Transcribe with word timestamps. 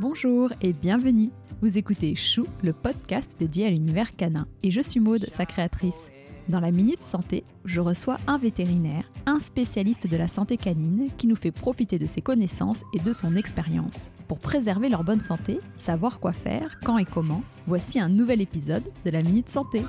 Bonjour 0.00 0.52
et 0.62 0.72
bienvenue. 0.72 1.30
Vous 1.60 1.76
écoutez 1.76 2.14
Chou, 2.14 2.46
le 2.62 2.72
podcast 2.72 3.34
dédié 3.36 3.66
à 3.66 3.70
l'univers 3.70 4.14
canin. 4.14 4.46
Et 4.62 4.70
je 4.70 4.80
suis 4.80 5.00
Maude, 5.00 5.26
sa 5.28 5.44
créatrice. 5.44 6.12
Dans 6.48 6.60
la 6.60 6.70
Minute 6.70 7.02
Santé, 7.02 7.42
je 7.64 7.80
reçois 7.80 8.16
un 8.28 8.38
vétérinaire, 8.38 9.10
un 9.26 9.40
spécialiste 9.40 10.06
de 10.06 10.16
la 10.16 10.28
santé 10.28 10.56
canine 10.56 11.08
qui 11.18 11.26
nous 11.26 11.34
fait 11.34 11.50
profiter 11.50 11.98
de 11.98 12.06
ses 12.06 12.22
connaissances 12.22 12.84
et 12.94 13.00
de 13.00 13.12
son 13.12 13.34
expérience. 13.34 14.12
Pour 14.28 14.38
préserver 14.38 14.88
leur 14.88 15.02
bonne 15.02 15.20
santé, 15.20 15.58
savoir 15.76 16.20
quoi 16.20 16.32
faire, 16.32 16.78
quand 16.84 16.98
et 16.98 17.04
comment, 17.04 17.42
voici 17.66 17.98
un 17.98 18.08
nouvel 18.08 18.40
épisode 18.40 18.88
de 19.04 19.10
la 19.10 19.22
Minute 19.22 19.48
Santé. 19.48 19.82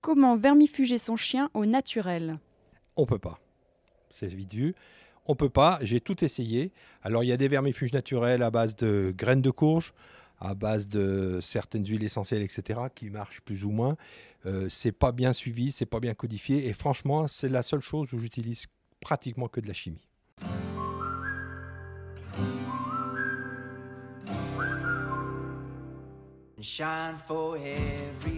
Comment 0.00 0.36
vermifuger 0.36 0.98
son 0.98 1.16
chien 1.16 1.50
au 1.54 1.66
naturel? 1.66 2.38
On 2.96 3.04
peut 3.04 3.18
pas. 3.18 3.40
C'est 4.18 4.28
vite 4.28 4.54
vu. 4.54 4.74
On 5.26 5.34
peut 5.34 5.50
pas. 5.50 5.78
J'ai 5.82 6.00
tout 6.00 6.24
essayé. 6.24 6.72
Alors 7.02 7.22
il 7.22 7.26
y 7.26 7.32
a 7.32 7.36
des 7.36 7.48
vermifuges 7.48 7.92
naturels 7.92 8.42
à 8.42 8.50
base 8.50 8.74
de 8.76 9.12
graines 9.16 9.42
de 9.42 9.50
courge, 9.50 9.92
à 10.40 10.54
base 10.54 10.88
de 10.88 11.38
certaines 11.42 11.86
huiles 11.86 12.04
essentielles, 12.04 12.42
etc., 12.42 12.80
qui 12.94 13.10
marchent 13.10 13.42
plus 13.42 13.64
ou 13.64 13.70
moins. 13.70 13.96
Euh, 14.46 14.68
c'est 14.70 14.92
pas 14.92 15.12
bien 15.12 15.32
suivi, 15.34 15.70
c'est 15.70 15.86
pas 15.86 16.00
bien 16.00 16.14
codifié. 16.14 16.66
Et 16.66 16.72
franchement, 16.72 17.28
c'est 17.28 17.50
la 17.50 17.62
seule 17.62 17.80
chose 17.80 18.12
où 18.14 18.18
j'utilise 18.18 18.66
pratiquement 19.00 19.48
que 19.48 19.60
de 19.60 19.66
la 19.66 19.74
chimie. 19.74 20.06